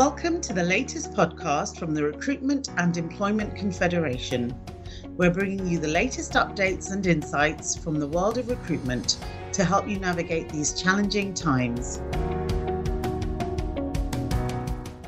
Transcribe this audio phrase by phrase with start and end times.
[0.00, 4.58] Welcome to the latest podcast from the Recruitment and Employment Confederation.
[5.18, 9.18] We're bringing you the latest updates and insights from the world of recruitment
[9.52, 12.00] to help you navigate these challenging times.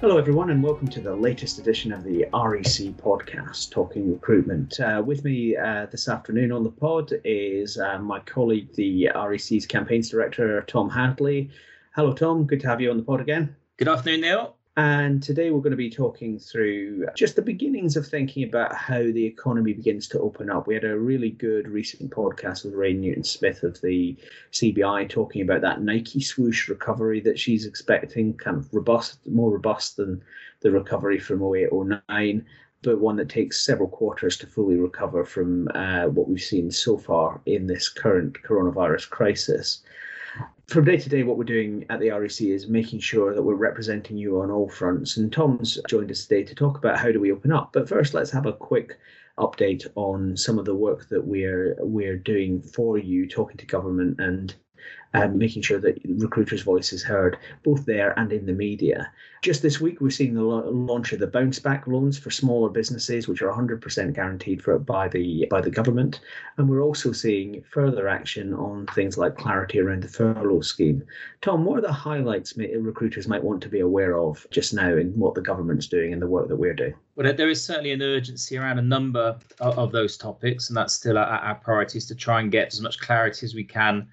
[0.03, 4.79] Hello, everyone, and welcome to the latest edition of the REC podcast, Talking Recruitment.
[4.79, 9.65] Uh, with me uh, this afternoon on the pod is uh, my colleague, the REC's
[9.65, 11.49] campaigns director, Tom Hadley.
[11.97, 12.45] Hello, Tom.
[12.45, 13.57] Good to have you on the pod again.
[13.79, 14.57] Good afternoon, Neil.
[14.77, 19.03] And today we're going to be talking through just the beginnings of thinking about how
[19.03, 20.67] the economy begins to open up.
[20.67, 24.17] We had a really good recent podcast with Rain Newton Smith of the
[24.53, 29.99] CBI talking about that Nike swoosh recovery that she's expecting, kind of robust, more robust
[29.99, 30.23] than
[30.61, 31.69] the recovery from 08
[32.09, 32.47] 09
[32.83, 36.97] but one that takes several quarters to fully recover from uh, what we've seen so
[36.99, 39.83] far in this current coronavirus crisis
[40.67, 43.55] from day to day, what we're doing at the REC is making sure that we're
[43.55, 45.17] representing you on all fronts.
[45.17, 47.71] And Tom's joined us today to talk about how do we open up.
[47.73, 48.99] But first, let's have a quick
[49.39, 54.19] update on some of the work that we're we're doing for you, talking to government
[54.21, 54.55] and
[55.15, 59.11] um, making sure that recruiters' voice is heard both there and in the media.
[59.43, 63.27] Just this week, we're seeing the launch of the bounce back loans for smaller businesses,
[63.27, 66.21] which are 100% guaranteed for by the by the government,
[66.57, 71.03] and we're also seeing further action on things like clarity around the furlough scheme.
[71.41, 75.19] Tom, what are the highlights recruiters might want to be aware of just now in
[75.19, 76.95] what the government's doing and the work that we're doing?
[77.17, 80.95] Well, there is certainly an urgency around a number of, of those topics, and that's
[80.95, 84.07] still our, our priorities to try and get as much clarity as we can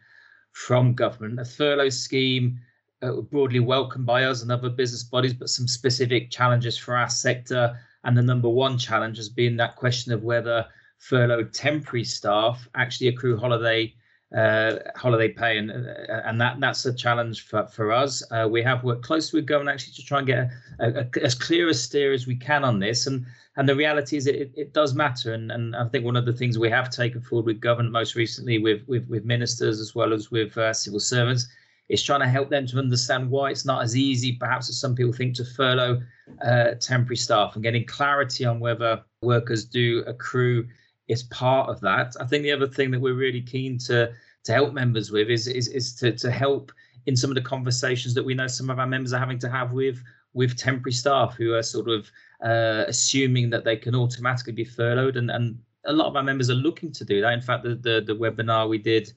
[0.51, 1.39] from government.
[1.39, 2.59] A furlough scheme
[3.01, 7.09] uh, broadly welcomed by us and other business bodies, but some specific challenges for our
[7.09, 7.77] sector.
[8.03, 10.65] And the number one challenge has been that question of whether
[10.97, 13.93] furloughed temporary staff actually accrue holiday
[14.35, 18.23] uh, holiday pay, and uh, and that that's a challenge for for us.
[18.31, 20.49] Uh, we have worked closely with government actually to try and get
[20.79, 23.25] a, a, as clear a steer as we can on this, and
[23.57, 26.33] and the reality is it, it does matter, and and I think one of the
[26.33, 30.13] things we have taken forward with government most recently with with, with ministers as well
[30.13, 31.47] as with uh, civil servants
[31.89, 34.93] is trying to help them to understand why it's not as easy perhaps as some
[34.93, 35.99] people think to furlough
[36.45, 40.67] uh, temporary staff and getting clarity on whether workers do accrue
[41.09, 42.15] is part of that.
[42.19, 44.13] I think the other thing that we're really keen to
[44.43, 46.71] to help members with is is, is to, to help
[47.05, 49.49] in some of the conversations that we know some of our members are having to
[49.49, 50.01] have with
[50.33, 52.11] with temporary staff who are sort of
[52.43, 56.49] uh, assuming that they can automatically be furloughed and and a lot of our members
[56.49, 57.33] are looking to do that.
[57.33, 59.11] In fact, the the, the webinar we did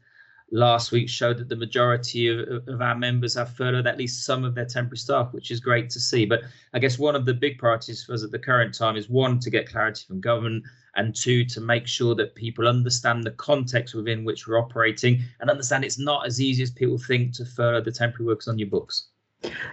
[0.52, 4.44] last week showed that the majority of, of our members have furloughed at least some
[4.44, 6.26] of their temporary staff, which is great to see.
[6.26, 6.42] But
[6.74, 9.40] I guess one of the big priorities for us at the current time is one,
[9.40, 10.64] to get clarity from government,
[10.94, 15.48] and two, to make sure that people understand the context within which we're operating and
[15.48, 18.68] understand it's not as easy as people think to furlough the temporary workers on your
[18.68, 19.08] books.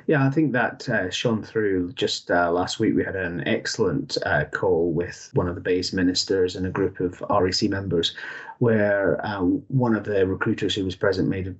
[0.07, 2.95] Yeah, I think that uh, shone through just uh, last week.
[2.95, 6.99] We had an excellent uh, call with one of the BEIS ministers and a group
[6.99, 8.15] of REC members,
[8.57, 11.55] where uh, one of the recruiters who was present made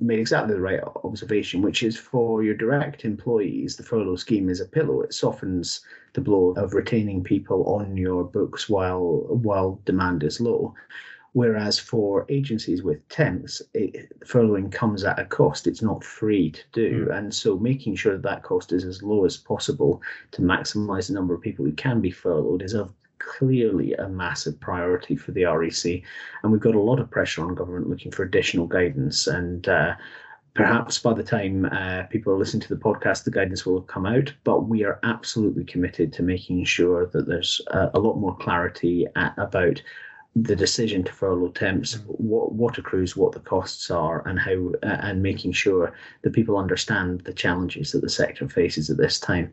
[0.00, 4.60] made exactly the right observation, which is for your direct employees, the furlough scheme is
[4.60, 5.02] a pillow.
[5.02, 5.80] It softens
[6.14, 10.74] the blow of retaining people on your books while while demand is low.
[11.36, 15.66] Whereas for agencies with temps, it, furloughing comes at a cost.
[15.66, 17.08] It's not free to do.
[17.10, 17.18] Mm.
[17.18, 21.12] And so making sure that that cost is as low as possible to maximize the
[21.12, 25.44] number of people who can be furloughed is of clearly a massive priority for the
[25.44, 26.02] REC.
[26.42, 29.26] And we've got a lot of pressure on government looking for additional guidance.
[29.26, 29.94] And uh,
[30.54, 33.88] perhaps by the time uh, people are listening to the podcast, the guidance will have
[33.88, 34.32] come out.
[34.44, 39.06] But we are absolutely committed to making sure that there's a, a lot more clarity
[39.16, 39.82] at, about
[40.42, 44.98] the decision to furlough temps, what what accrues, what the costs are, and how, uh,
[45.00, 49.50] and making sure that people understand the challenges that the sector faces at this time.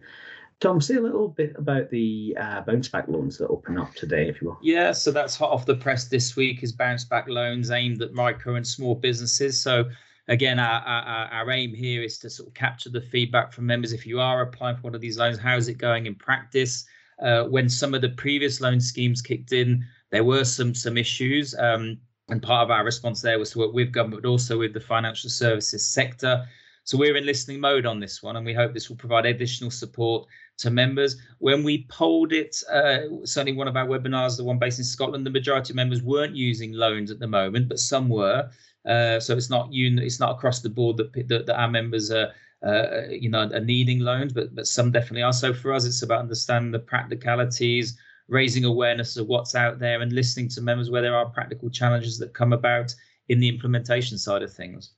[0.60, 4.28] Tom, say a little bit about the uh, bounce back loans that open up today,
[4.28, 4.60] if you will.
[4.62, 6.64] Yeah, so that's hot off the press this week.
[6.64, 9.62] Is bounce back loans aimed at micro and small businesses.
[9.62, 9.86] So
[10.28, 13.94] again, our, our, our aim here is to sort of capture the feedback from members.
[13.94, 16.86] If you are applying for one of these loans, how is it going in practice?
[17.22, 21.56] Uh, when some of the previous loan schemes kicked in, there were some some issues,
[21.58, 21.98] um,
[22.30, 24.80] and part of our response there was to work with government, but also with the
[24.80, 26.46] financial services sector.
[26.84, 29.72] So we're in listening mode on this one, and we hope this will provide additional
[29.72, 30.28] support
[30.60, 31.16] to members.
[31.40, 35.26] When we polled it, uh, certainly one of our webinars, the one based in Scotland,
[35.26, 38.52] the majority of members weren't using loans at the moment, but some were.
[38.86, 42.12] Uh, so it's not un- it's not across the board that that, that our members
[42.12, 42.30] are.
[42.66, 45.34] Uh, you know, are needing loans, but but some definitely are.
[45.34, 50.12] So for us, it's about understanding the practicalities, raising awareness of what's out there and
[50.12, 52.94] listening to members where there are practical challenges that come about
[53.30, 54.94] in the implementation side of things.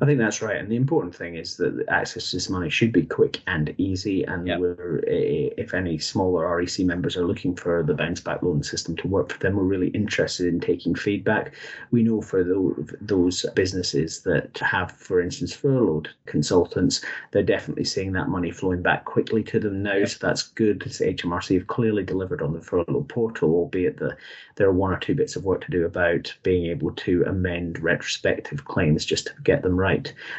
[0.00, 0.56] I think that's right.
[0.56, 4.24] And the important thing is that access to this money should be quick and easy.
[4.24, 4.60] And yep.
[4.60, 8.62] we're, eh, eh, if any smaller REC members are looking for the bounce back loan
[8.62, 11.54] system to work for them, we're really interested in taking feedback.
[11.92, 18.12] We know for those, those businesses that have, for instance, furloughed consultants, they're definitely seeing
[18.12, 19.94] that money flowing back quickly to them now.
[19.94, 20.08] Yep.
[20.08, 20.80] So that's good.
[20.80, 24.18] HMRC have clearly delivered on the furlough portal, albeit that
[24.56, 27.78] there are one or two bits of work to do about being able to amend
[27.78, 29.85] retrospective claims just to get them right.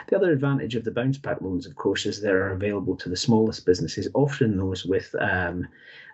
[0.07, 3.15] The other advantage of the bounce back loans, of course, is they're available to the
[3.15, 5.67] smallest businesses, often those with um,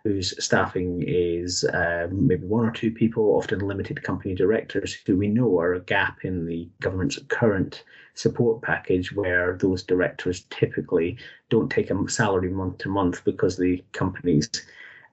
[0.03, 5.27] whose staffing is uh, maybe one or two people, often limited company directors, who we
[5.27, 7.83] know are a gap in the government's current
[8.13, 11.17] support package, where those directors typically
[11.49, 14.49] don't take a salary month to month because the company's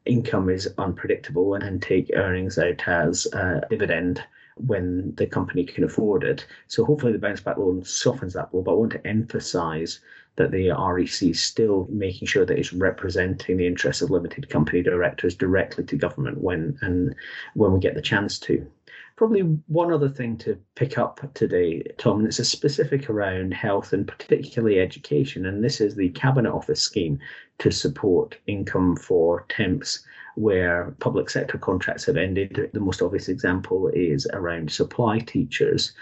[0.06, 4.24] income is unpredictable and take earnings out as a dividend
[4.66, 6.46] when the company can afford it.
[6.68, 8.62] So hopefully the bounce back loan softens that blow.
[8.62, 10.00] But I want to emphasise
[10.36, 14.82] that the REC is still making sure that it's representing the interests of limited company
[14.82, 17.14] directors directly to government when and
[17.54, 18.66] when we get the chance to.
[19.16, 23.92] Probably one other thing to pick up today, Tom, and it's a specific around health
[23.92, 27.18] and particularly education, and this is the Cabinet Office scheme
[27.58, 32.70] to support income for temps where public sector contracts have ended.
[32.72, 35.92] The most obvious example is around supply teachers.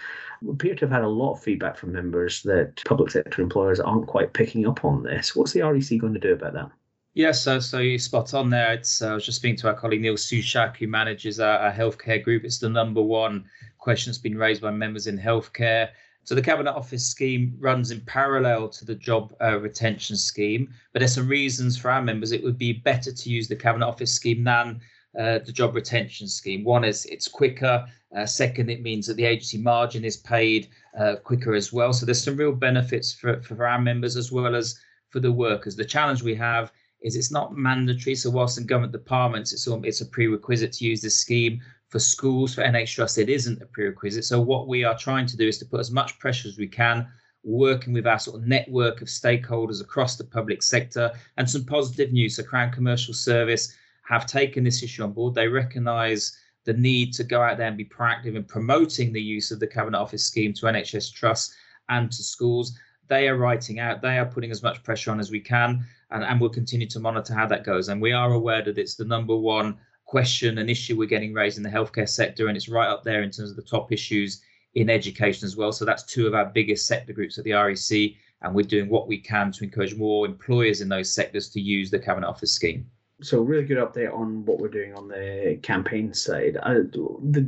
[0.41, 3.79] We appear to have had a lot of feedback from members that public sector employers
[3.79, 5.35] aren't quite picking up on this.
[5.35, 6.71] What's the REC going to do about that?
[7.15, 8.73] Yes, so, so you spot on there.
[8.73, 11.71] It's, uh, I was just speaking to our colleague Neil Sushak, who manages our, our
[11.71, 12.45] healthcare group.
[12.45, 13.45] It's the number one
[13.79, 15.89] question that's been raised by members in healthcare.
[16.23, 20.99] So the Cabinet Office scheme runs in parallel to the job uh, retention scheme, but
[20.99, 24.13] there's some reasons for our members it would be better to use the Cabinet Office
[24.13, 24.79] scheme than
[25.17, 26.63] uh, the job retention scheme.
[26.63, 27.85] One is it's quicker.
[28.15, 30.69] Uh, second, it means that the agency margin is paid
[30.99, 31.93] uh, quicker as well.
[31.93, 34.79] So there's some real benefits for, for our members as well as
[35.09, 35.75] for the workers.
[35.75, 36.71] The challenge we have
[37.01, 38.15] is it's not mandatory.
[38.15, 41.61] So whilst in government departments, it's it's a prerequisite to use this scheme.
[41.89, 44.23] For schools, for NH Trust, it isn't a prerequisite.
[44.23, 46.67] So what we are trying to do is to put as much pressure as we
[46.67, 47.07] can,
[47.43, 52.11] working with our sort of network of stakeholders across the public sector, and some positive
[52.11, 52.35] news.
[52.35, 55.33] So Crown Commercial Service have taken this issue on board.
[55.33, 59.49] They recognise the need to go out there and be proactive in promoting the use
[59.49, 61.55] of the Cabinet Office scheme to NHS trusts
[61.89, 62.77] and to schools.
[63.07, 66.23] They are writing out, they are putting as much pressure on as we can and,
[66.23, 67.89] and we'll continue to monitor how that goes.
[67.89, 69.77] And we are aware that it's the number one
[70.09, 73.21] question and issue we're getting raised in the healthcare sector, and it's right up there
[73.21, 74.41] in terms of the top issues
[74.73, 75.71] in education as well.
[75.71, 79.07] So that's two of our biggest sector groups at the REC, and we're doing what
[79.07, 82.89] we can to encourage more employers in those sectors to use the Cabinet Office scheme.
[83.21, 86.57] So really good update on what we're doing on the campaign side.
[86.63, 87.47] I, the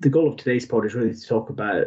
[0.00, 1.86] the goal of today's pod is really to talk about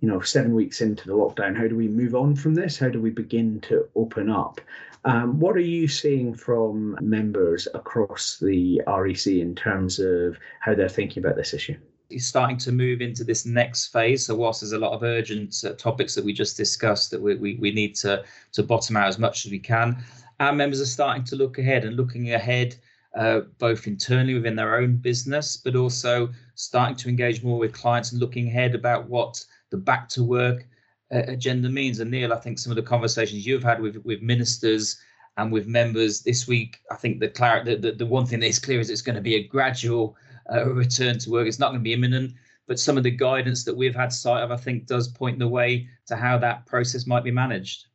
[0.00, 2.88] you know seven weeks into the lockdown how do we move on from this how
[2.88, 4.60] do we begin to open up
[5.06, 10.88] um, what are you seeing from members across the REC in terms of how they're
[10.88, 11.76] thinking about this issue?
[12.10, 14.26] Is starting to move into this next phase.
[14.26, 17.36] So whilst there's a lot of urgent uh, topics that we just discussed that we,
[17.36, 20.02] we, we need to, to bottom out as much as we can,
[20.40, 22.74] our members are starting to look ahead and looking ahead
[23.16, 28.10] uh, both internally within their own business, but also starting to engage more with clients
[28.10, 29.44] and looking ahead about what
[29.76, 30.66] the back to work
[31.14, 32.00] uh, agenda means.
[32.00, 34.98] And Neil, I think some of the conversations you've had with with ministers
[35.36, 38.46] and with members this week, I think the clar- the, the, the one thing that
[38.46, 40.16] is clear is it's going to be a gradual
[40.52, 41.46] uh, return to work.
[41.46, 42.32] It's not going to be imminent,
[42.66, 45.48] but some of the guidance that we've had sight of, I think, does point the
[45.48, 47.86] way to how that process might be managed.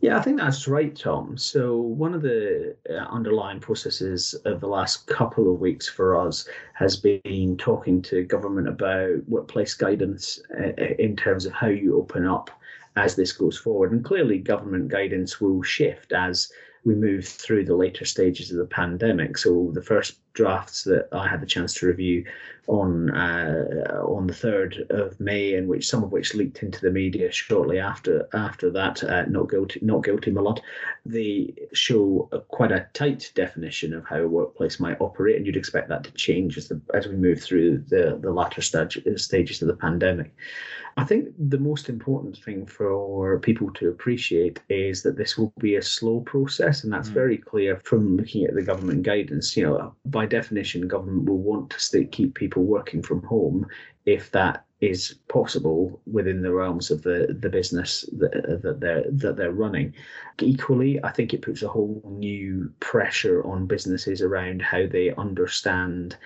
[0.00, 1.38] Yeah, I think that's right, Tom.
[1.38, 6.46] So, one of the uh, underlying processes of the last couple of weeks for us
[6.74, 12.26] has been talking to government about workplace guidance uh, in terms of how you open
[12.26, 12.50] up
[12.96, 13.92] as this goes forward.
[13.92, 16.52] And clearly, government guidance will shift as
[16.84, 19.38] we move through the later stages of the pandemic.
[19.38, 22.24] So the first drafts that I had the chance to review
[22.66, 26.90] on uh, on the third of May, and which some of which leaked into the
[26.90, 29.02] media shortly after after that.
[29.02, 30.60] Uh, not guilty, not guilty, my lord.
[31.04, 35.56] They show a, quite a tight definition of how a workplace might operate, and you'd
[35.56, 39.62] expect that to change as the, as we move through the the latter stage, stages
[39.62, 40.34] of the pandemic.
[40.96, 45.74] I think the most important thing for people to appreciate is that this will be
[45.74, 47.14] a slow process, and that's mm.
[47.14, 49.56] very clear from looking at the government guidance.
[49.56, 53.66] You know, by definition, government will want to stay, keep people working from home
[54.06, 59.36] if that is possible within the realms of the, the business that, that they're that
[59.36, 59.94] they're running.
[60.40, 66.16] Equally, I think it puts a whole new pressure on businesses around how they understand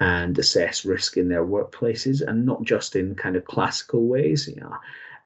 [0.00, 4.46] and assess risk in their workplaces and not just in kind of classical ways.
[4.48, 4.76] You know,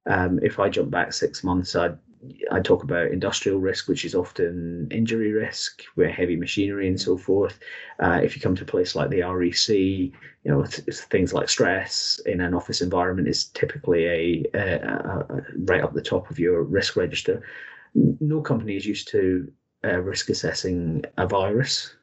[0.07, 1.99] Um, if I jump back six months, I'd
[2.51, 7.17] I talk about industrial risk, which is often injury risk, where heavy machinery and so
[7.17, 7.59] forth.
[8.01, 10.13] Uh, if you come to a place like the REC, you
[10.45, 15.93] know things like stress in an office environment is typically a, a, a, right up
[15.93, 17.43] the top of your risk register.
[17.95, 19.51] No company is used to
[19.85, 21.95] uh, risk assessing a virus.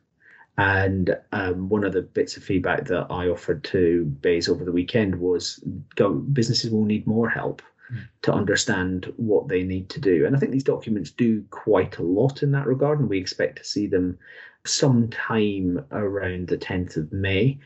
[0.58, 4.72] And um, one of the bits of feedback that I offered to BEIS over the
[4.72, 5.62] weekend was
[5.96, 7.62] go, businesses will need more help
[7.92, 8.08] Mm.
[8.24, 10.26] to understand what they need to do.
[10.26, 13.58] And I think these documents do quite a lot in that regard, and we expect
[13.60, 14.18] to see them
[14.66, 17.60] sometime around the 10th of May.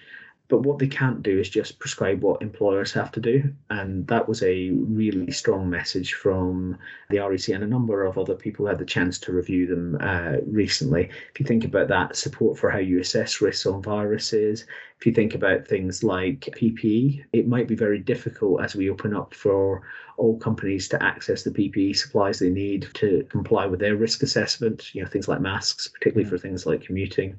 [0.50, 3.54] But what they can't do is just prescribe what employers have to do.
[3.70, 6.76] And that was a really strong message from
[7.12, 9.96] the REC and a number of other people who had the chance to review them
[10.02, 11.12] uh, recently.
[11.32, 14.66] If you think about that, support for how you assess risks on viruses,
[15.00, 19.16] if you think about things like PPE, it might be very difficult as we open
[19.16, 19.84] up for
[20.18, 24.94] all companies to access the PPE supplies they need to comply with their risk assessment,
[24.96, 27.38] you know, things like masks, particularly for things like commuting.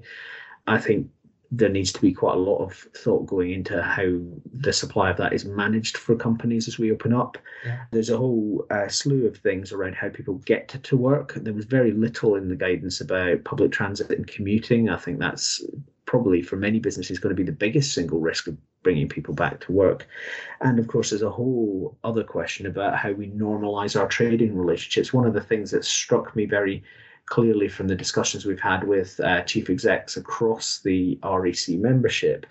[0.66, 1.08] I think
[1.52, 4.06] there needs to be quite a lot of thought going into how
[4.52, 7.36] the supply of that is managed for companies as we open up.
[7.64, 7.80] Yeah.
[7.90, 11.34] There's a whole uh, slew of things around how people get to, to work.
[11.34, 14.88] There was very little in the guidance about public transit and commuting.
[14.88, 15.64] I think that's
[16.06, 19.60] probably for many businesses going to be the biggest single risk of bringing people back
[19.60, 20.06] to work.
[20.60, 25.12] And of course, there's a whole other question about how we normalize our trading relationships.
[25.12, 26.82] One of the things that struck me very
[27.30, 32.44] clearly from the discussions we've had with uh, chief execs across the REC membership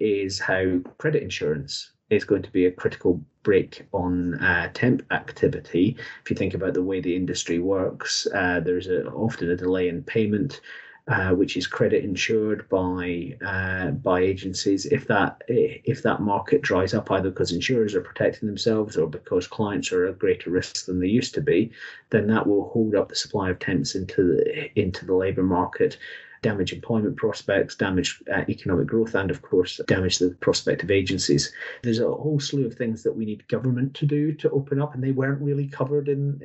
[0.00, 5.96] is how credit insurance is going to be a critical brake on uh, temp activity.
[6.22, 9.88] If you think about the way the industry works, uh, there's a, often a delay
[9.88, 10.60] in payment
[11.06, 14.86] uh, which is credit insured by uh, by agencies.
[14.86, 19.46] If that if that market dries up, either because insurers are protecting themselves or because
[19.46, 21.72] clients are at greater risk than they used to be,
[22.08, 25.98] then that will hold up the supply of temps into the into the labour market.
[26.44, 31.52] Damage employment prospects, damage uh, economic growth, and of course, damage the prospect of agencies.
[31.82, 34.94] There's a whole slew of things that we need government to do to open up,
[34.94, 36.38] and they weren't really covered in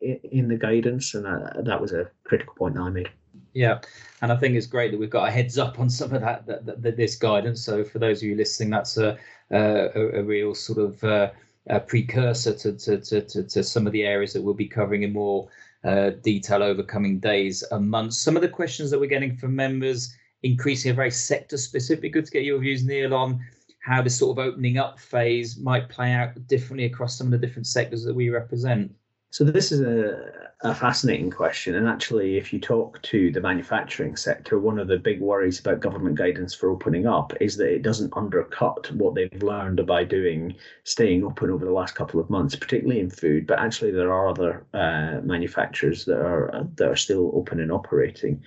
[0.00, 3.10] in, in the guidance, and uh, that was a critical point that I made.
[3.52, 3.80] Yeah,
[4.22, 6.46] and I think it's great that we've got a heads up on some of that,
[6.46, 7.62] that, that, that this guidance.
[7.62, 9.18] So for those of you listening, that's a
[9.52, 11.30] a, a real sort of uh,
[11.86, 15.48] precursor to, to, to, to, some of the areas that we'll be covering in more
[15.84, 18.18] uh, detail over coming days and months.
[18.18, 22.12] Some of the questions that we're getting from members increasingly are very sector specific.
[22.12, 23.40] Good to get your views, Neil, on
[23.80, 27.46] how this sort of opening up phase might play out differently across some of the
[27.46, 28.92] different sectors that we represent.
[29.32, 34.14] So this is a, a, fascinating question, and actually, if you talk to the manufacturing
[34.14, 37.80] sector, one of the big worries about government guidance for opening up is that it
[37.80, 42.54] doesn't undercut what they've learned by doing staying open over the last couple of months,
[42.54, 43.46] particularly in food.
[43.46, 48.42] But actually, there are other uh, manufacturers that are that are still open and operating.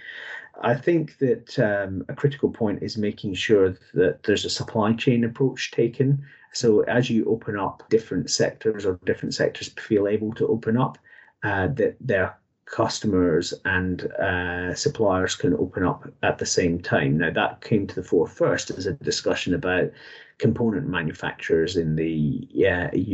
[0.61, 5.23] I think that um, a critical point is making sure that there's a supply chain
[5.23, 10.47] approach taken so as you open up different sectors or different sectors feel able to
[10.47, 10.97] open up,
[11.43, 17.17] uh, that their customers and uh, suppliers can open up at the same time.
[17.17, 19.91] Now that came to the fore first as a discussion about
[20.37, 22.47] component manufacturers in the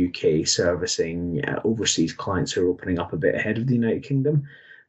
[0.06, 4.04] UK servicing uh, overseas clients who are opening up a bit ahead of the United
[4.04, 4.46] Kingdom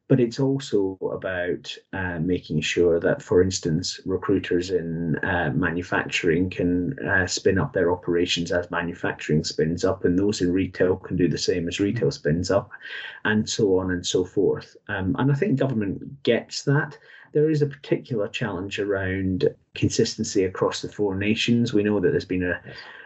[0.10, 6.98] but it's also about uh, making sure that, for instance, recruiters in uh, manufacturing can
[7.00, 11.30] uh, spin up their operations as manufacturing spins up, and those in retail can do
[11.30, 12.14] the same as retail mm.
[12.14, 12.70] spins up,
[13.24, 14.76] and so on and so forth.
[14.90, 16.98] Um, and I think government gets that.
[17.32, 21.74] There is a particular challenge around consistency across the four nations.
[21.74, 22.62] We know that there's been a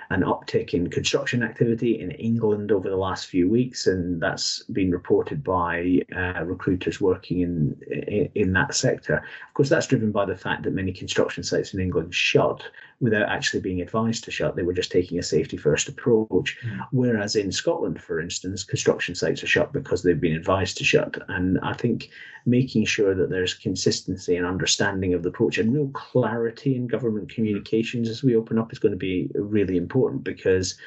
[0.09, 4.91] an uptick in construction activity in England over the last few weeks, and that's been
[4.91, 9.17] reported by uh, recruiters working in, in, in that sector.
[9.17, 12.63] Of course, that's driven by the fact that many construction sites in England shut
[12.99, 14.55] without actually being advised to shut.
[14.55, 16.57] They were just taking a safety first approach.
[16.65, 16.87] Mm.
[16.91, 21.17] Whereas in Scotland, for instance, construction sites are shut because they've been advised to shut.
[21.27, 22.09] And I think
[22.47, 27.29] making sure that there's consistency and understanding of the approach and real clarity in government
[27.29, 30.77] communications as we open up is going to be really important because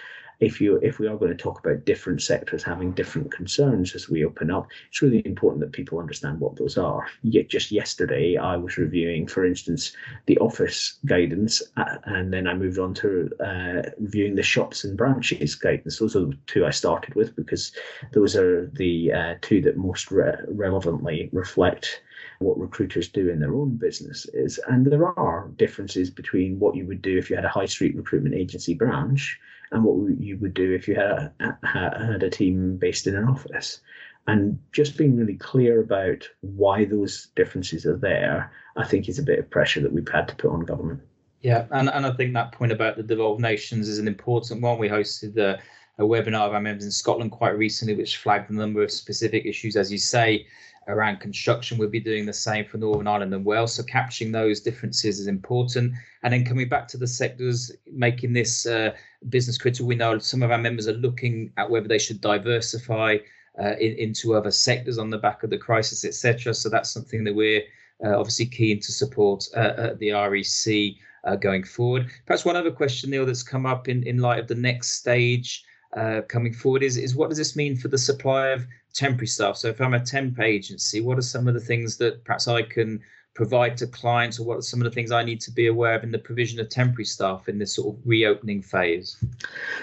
[0.40, 4.08] if you if we are going to talk about different sectors having different concerns as
[4.08, 7.06] we open up, it's really important that people understand what those are.
[7.22, 9.94] Yet just yesterday, I was reviewing, for instance,
[10.26, 14.96] the office guidance, uh, and then I moved on to uh, reviewing the shops and
[14.96, 15.98] branches guidance.
[15.98, 17.72] Those are the two I started with because
[18.12, 22.00] those are the uh, two that most re- relevantly reflect
[22.40, 24.59] what recruiters do in their own businesses.
[24.66, 27.94] And there are differences between what you would do if you had a high street
[27.94, 29.38] recruitment agency branch
[29.73, 33.28] and what you would do if you had a, had a team based in an
[33.28, 33.80] office.
[34.26, 39.23] And just being really clear about why those differences are there, I think is a
[39.23, 41.00] bit of pressure that we've had to put on government.
[41.42, 44.78] Yeah, and, and I think that point about the devolved nations is an important one.
[44.78, 45.59] We hosted a,
[45.99, 49.44] a webinar of our members in Scotland quite recently, which flagged a number of specific
[49.44, 50.47] issues, as you say,
[50.88, 51.78] around construction.
[51.78, 53.75] We'll be doing the same for Northern Ireland and Wales.
[53.75, 55.92] So capturing those differences is important.
[56.23, 58.92] And then coming back to the sectors, making this uh,
[59.28, 59.87] business critical.
[59.87, 63.18] We know some of our members are looking at whether they should diversify
[63.61, 66.54] uh, in, into other sectors on the back of the crisis, etc.
[66.54, 67.62] So that's something that we're
[68.04, 70.94] uh, obviously keen to support uh, at the REC
[71.25, 72.11] uh, going forward.
[72.26, 75.64] Perhaps one other question, Neil, that's come up in, in light of the next stage
[75.97, 79.56] uh, coming forward is, is what does this mean for the supply of temporary staff?
[79.56, 82.62] So if I'm a temp agency, what are some of the things that perhaps I
[82.62, 83.00] can
[83.35, 85.94] provide to clients or what are some of the things I need to be aware
[85.94, 89.16] of in the provision of temporary staff in this sort of reopening phase?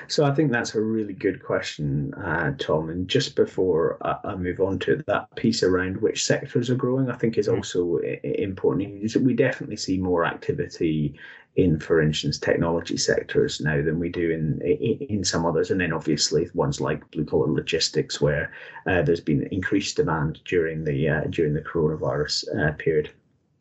[0.08, 2.90] So I think that's a really good question, uh, Tom.
[2.90, 7.16] And just before I, move on to that piece around which sectors are growing, I
[7.16, 7.58] think is mm.
[7.58, 9.16] also important.
[9.22, 11.16] We definitely see more activity
[11.58, 15.92] in, for instance, technology sectors now than we do in in, some others, and then
[15.92, 18.54] obviously ones like blue collar logistics, where
[18.86, 23.10] uh, there's been increased demand during the uh, during the coronavirus uh, period.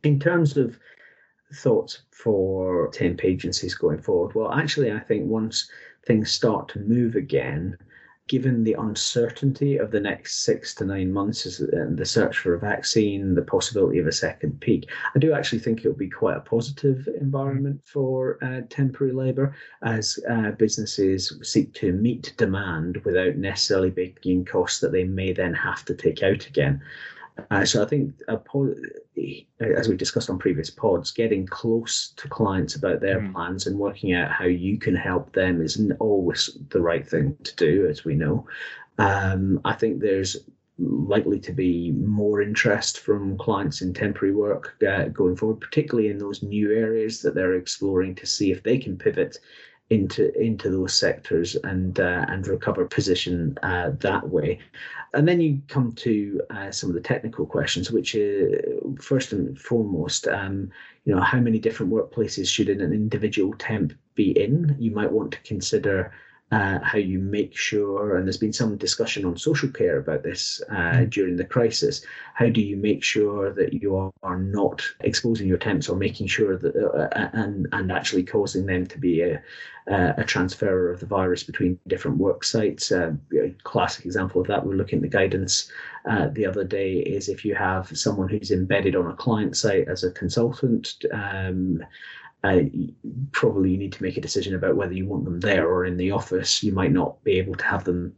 [0.03, 0.79] In terms of
[1.55, 5.69] thoughts for temp agencies going forward, well, actually, I think once
[6.05, 7.79] things start to move again,
[8.29, 12.59] given the uncertainty of the next six to nine months and the search for a
[12.59, 16.37] vaccine, the possibility of a second peak, I do actually think it will be quite
[16.37, 23.37] a positive environment for uh, temporary labour as uh, businesses seek to meet demand without
[23.37, 26.83] necessarily baking costs that they may then have to take out again.
[27.51, 28.39] Uh, so I think, uh,
[29.61, 33.33] as we discussed on previous pods, getting close to clients about their mm.
[33.33, 37.57] plans and working out how you can help them isn't always the right thing to
[37.57, 38.47] do, as we know.
[38.99, 40.37] Um, I think there's
[40.79, 46.19] likely to be more interest from clients in temporary work uh, going forward, particularly in
[46.19, 49.39] those new areas that they're exploring to see if they can pivot
[49.91, 54.59] into into those sectors and uh, and recover position uh, that way.
[55.15, 58.61] And then you come to uh, some of the technical questions, which are
[59.01, 60.71] first and foremost, um,
[61.05, 64.77] you know, how many different workplaces should an individual temp be in?
[64.79, 66.13] You might want to consider
[66.53, 70.63] uh, how you make sure, and there's been some discussion on social care about this
[70.71, 71.11] uh, mm.
[71.11, 72.05] during the crisis.
[72.35, 76.57] How do you make sure that you are not exposing your temps or making sure
[76.57, 79.43] that uh, and and actually causing them to be a,
[79.89, 82.93] a transfer of the virus between different work sites?
[82.93, 85.69] Uh, a classic example of that, we're looking at the guidance
[86.09, 89.89] uh, the other day, is if you have someone who's embedded on a client site
[89.89, 90.95] as a consultant.
[91.13, 91.83] Um,
[92.47, 92.63] uh,
[93.33, 95.97] probably you need to make a decision about whether you want them there or in
[95.97, 96.63] the office.
[96.63, 98.15] You might not be able to have them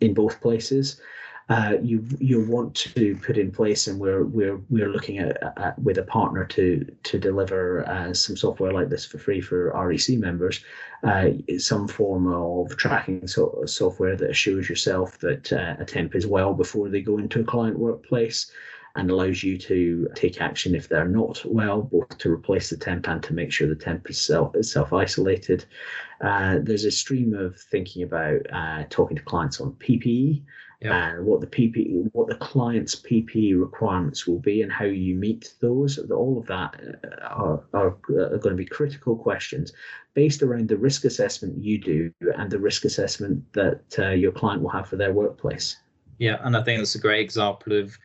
[0.00, 1.00] in both places.
[1.48, 5.76] Uh, you you want to put in place, and we're we're we're looking at, at
[5.80, 10.16] with a partner to to deliver uh, some software like this for free for REC
[10.16, 10.64] members,
[11.02, 16.24] uh, some form of tracking so, software that assures yourself that uh, a temp is
[16.24, 18.52] well before they go into a client workplace
[18.96, 23.08] and allows you to take action if they're not well, both to replace the temp
[23.08, 25.64] and to make sure the temp is self self isolated.
[26.20, 30.42] Uh, there's a stream of thinking about uh, talking to clients on PPE.
[30.82, 35.52] and what the PPE, what the client's PPE requirements will be, and how you meet
[35.60, 35.98] those.
[36.10, 39.72] All of that uh, are, are, are going to be critical questions
[40.14, 44.62] based around the risk assessment you do and the risk assessment that uh, your client
[44.62, 45.76] will have for their workplace.
[46.18, 47.98] Yeah, and I think that's a great example of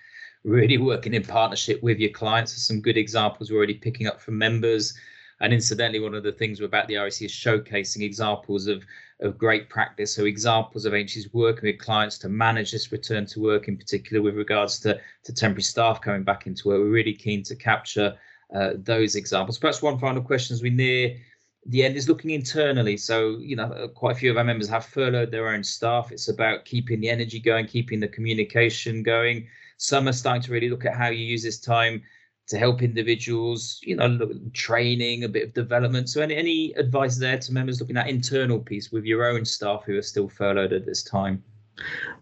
[0.46, 2.54] really working in partnership with your clients.
[2.54, 4.94] There's some good examples we're already picking up from members.
[5.42, 8.86] And incidentally, one of the things about the REC is showcasing examples of,
[9.20, 10.16] of great practice.
[10.16, 14.22] So examples of agencies working with clients to manage this return to work, in particular
[14.22, 16.80] with regards to, to temporary staff coming back into work.
[16.80, 18.16] We're really keen to capture
[18.54, 19.58] uh, those examples.
[19.58, 21.18] Perhaps one final question as we near
[21.66, 22.96] the end is looking internally.
[22.96, 26.12] So, you know, quite a few of our members have furloughed their own staff.
[26.12, 29.48] It's about keeping the energy going, keeping the communication going.
[29.78, 32.02] Some are starting to really look at how you use this time
[32.48, 36.10] to help individuals, you know, look, training, a bit of development.
[36.10, 39.84] So, any, any advice there to members looking at internal piece with your own staff
[39.86, 41.44] who are still furloughed at this time?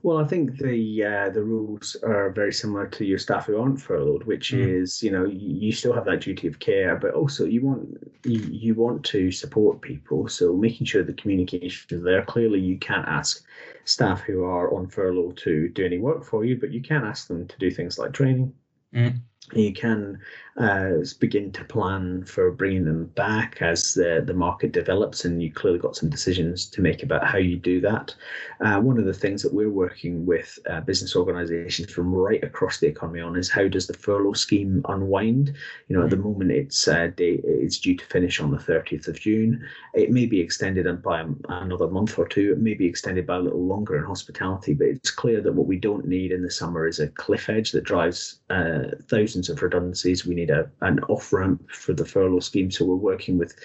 [0.01, 3.81] Well, I think the uh, the rules are very similar to your staff who aren't
[3.81, 4.81] furloughed, which mm.
[4.81, 8.39] is you know you, still have that duty of care, but also you want you,
[8.39, 10.27] you want to support people.
[10.27, 12.23] So making sure the communication is there.
[12.25, 13.45] Clearly, you can't ask
[13.85, 17.27] staff who are on furlough to do any work for you, but you can ask
[17.27, 18.53] them to do things like training.
[18.93, 19.19] Mm.
[19.51, 20.19] You can
[20.58, 25.51] uh, begin to plan for bringing them back as the, the market develops, and you
[25.51, 28.13] clearly got some decisions to make about how you do that.
[28.62, 32.79] Uh, one of the things that we're working with uh, business organisations from right across
[32.79, 35.53] the economy on is how does the furlough scheme unwind?
[35.88, 36.23] You know, at the mm.
[36.23, 39.65] moment it's uh, day, it's due to finish on the 30th of June.
[39.95, 42.51] It may be extended by another month or two.
[42.51, 45.67] It may be extended by a little longer in hospitality, but it's clear that what
[45.67, 48.84] we don't need in the summer is a cliff edge that drives uh,
[49.33, 50.25] thousands of redundancies.
[50.25, 52.71] We need need a, an off ramp for the furlough scheme.
[52.71, 53.55] So we're working with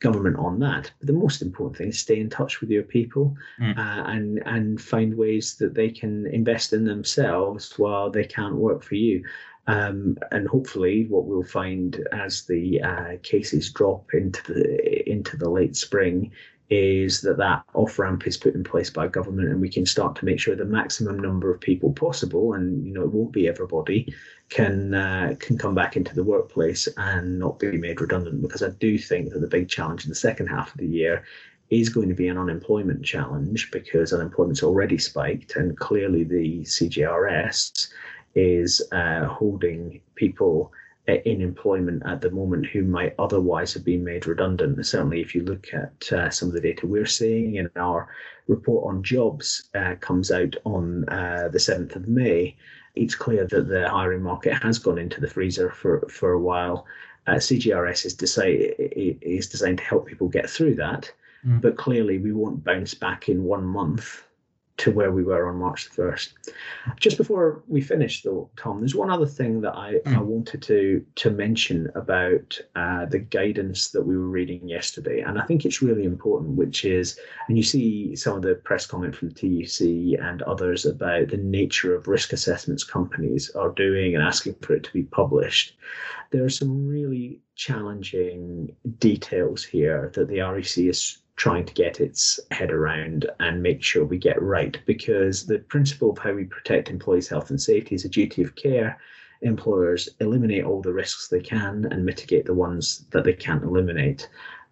[0.00, 0.90] government on that.
[0.98, 3.76] But the most important thing is stay in touch with your people mm.
[3.76, 8.82] uh, and and find ways that they can invest in themselves while they can't work
[8.82, 9.24] for you.
[9.66, 15.50] Um, and hopefully, what we'll find as the uh, cases drop into the into the
[15.50, 16.32] late spring
[16.70, 20.14] is that that off ramp is put in place by government, and we can start
[20.16, 23.48] to make sure the maximum number of people possible, and you know it won't be
[23.48, 24.14] everybody,
[24.48, 28.40] can uh, can come back into the workplace and not be made redundant.
[28.40, 31.24] Because I do think that the big challenge in the second half of the year
[31.70, 37.88] is going to be an unemployment challenge because unemployment's already spiked, and clearly the CJRS
[38.36, 40.72] is uh, holding people
[41.24, 44.84] in employment at the moment who might otherwise have been made redundant.
[44.84, 48.08] Certainly, if you look at uh, some of the data we're seeing in our
[48.48, 52.56] report on jobs uh, comes out on uh, the 7th of May,
[52.94, 56.86] it's clear that the hiring market has gone into the freezer for, for a while.
[57.26, 58.74] Uh, CJRS is, decide,
[59.22, 61.12] is designed to help people get through that,
[61.46, 61.60] mm.
[61.60, 64.24] but clearly we won't bounce back in one month
[64.80, 66.32] to where we were on March the 1st.
[66.98, 70.16] Just before we finish, though, Tom, there's one other thing that I, mm.
[70.16, 75.20] I wanted to, to mention about uh, the guidance that we were reading yesterday.
[75.20, 78.86] And I think it's really important, which is, and you see some of the press
[78.86, 84.14] comment from the TUC and others about the nature of risk assessments companies are doing
[84.14, 85.76] and asking for it to be published.
[86.30, 92.38] There are some really challenging details here that the REC is trying to get its
[92.50, 96.90] head around and make sure we get right because the principle of how we protect
[96.90, 99.00] employees' health and safety is a duty of care.
[99.40, 104.28] Employers eliminate all the risks they can and mitigate the ones that they can't eliminate.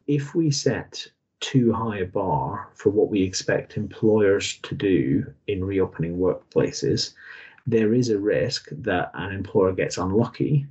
[0.09, 1.07] If we set
[1.40, 7.14] too high a bar for what we expect employers to do in reopening workplaces,
[7.66, 10.66] there is a risk that an employer gets unlucky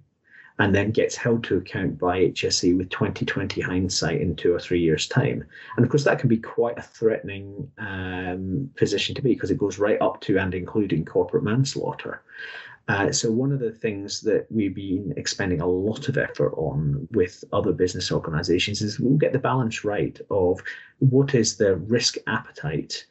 [0.59, 4.79] and then gets held to account by HSE with 2020 hindsight in two or three
[4.79, 5.43] years' time.
[5.75, 9.57] And of course, that can be quite a threatening um, position to be because it
[9.57, 12.23] goes right up to and including corporate manslaughter.
[12.87, 17.05] Uh, so, one of the things that we've been expending a lot of effort on
[17.11, 20.61] with other business organizations is we'll get the balance right of
[20.99, 23.05] what is the risk appetite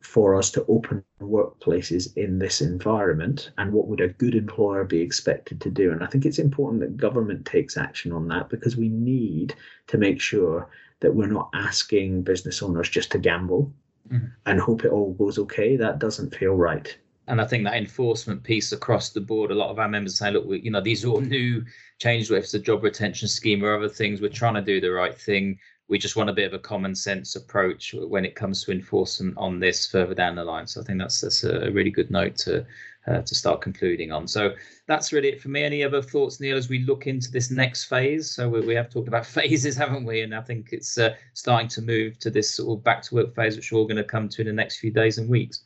[0.00, 5.00] for us to open workplaces in this environment and what would a good employer be
[5.00, 8.76] expected to do and i think it's important that government takes action on that because
[8.76, 9.54] we need
[9.86, 10.68] to make sure
[11.00, 13.72] that we're not asking business owners just to gamble
[14.08, 14.26] mm-hmm.
[14.46, 16.96] and hope it all goes okay that doesn't feel right
[17.28, 20.30] and I think that enforcement piece across the board, a lot of our members say,
[20.30, 21.64] look, we, you know, these are all new
[21.98, 24.20] changes, whether it's a job retention scheme or other things.
[24.20, 26.94] We're trying to do the right thing we just want a bit of a common
[26.94, 30.66] sense approach when it comes to enforcement on this further down the line.
[30.66, 32.66] So I think that's that's a really good note to
[33.06, 34.26] uh, to start concluding on.
[34.26, 34.54] So
[34.86, 35.62] that's really it for me.
[35.62, 38.30] Any other thoughts, Neil, as we look into this next phase?
[38.30, 40.22] So we, we have talked about phases, haven't we?
[40.22, 43.34] And I think it's uh, starting to move to this sort of back to work
[43.34, 45.62] phase, which we're all going to come to in the next few days and weeks.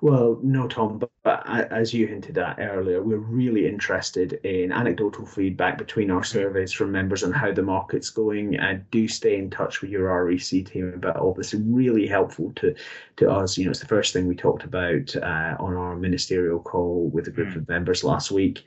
[0.00, 5.26] Well, no, Tom, but, but, as you hinted at earlier, we're really interested in anecdotal
[5.26, 8.56] feedback between our surveys from members on how the market's going.
[8.56, 11.54] And do stay in touch with your REC team about all this.
[11.54, 12.74] It's really helpful to
[13.16, 13.56] to us.
[13.56, 17.26] You know, it's the first thing we talked about uh, on our ministerial call with
[17.28, 17.56] a group mm.
[17.56, 18.64] of members last week.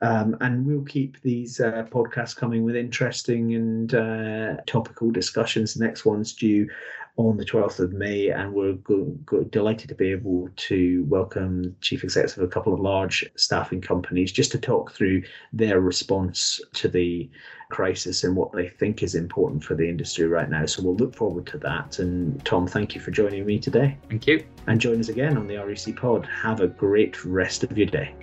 [0.00, 5.74] Um, and we'll keep these uh, podcasts coming with interesting and uh, topical discussions.
[5.74, 6.68] The next one's due
[7.16, 11.76] on the 12th of May, and we're go, go, delighted to be able to welcome
[11.82, 15.22] chief execs of a couple of large staffing companies just to talk through
[15.52, 17.28] their response to the
[17.70, 20.64] crisis and what they think is important for the industry right now.
[20.64, 21.98] So we'll look forward to that.
[21.98, 23.98] And Tom, thank you for joining me today.
[24.08, 24.46] Thank you.
[24.66, 26.26] And join us again on the REC Pod.
[26.26, 28.14] Have a great rest of your day.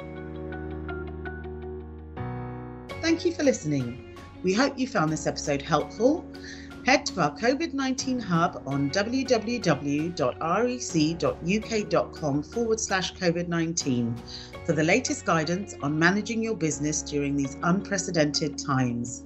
[3.02, 4.18] Thank you for listening.
[4.42, 6.26] We hope you found this episode helpful
[6.90, 9.64] Head to our COVID 19 hub on www.rec.uk.com
[12.42, 14.16] forward slash COVID 19
[14.66, 19.24] for the latest guidance on managing your business during these unprecedented times.